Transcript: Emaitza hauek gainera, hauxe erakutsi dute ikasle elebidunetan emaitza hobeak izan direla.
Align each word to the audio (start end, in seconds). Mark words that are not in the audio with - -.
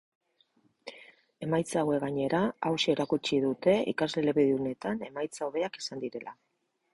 Emaitza 1.47 1.83
hauek 1.83 2.01
gainera, 2.05 2.39
hauxe 2.69 2.89
erakutsi 2.93 3.39
dute 3.45 3.77
ikasle 3.93 4.23
elebidunetan 4.25 5.05
emaitza 5.11 5.47
hobeak 5.51 5.79
izan 5.85 6.05
direla. 6.07 6.35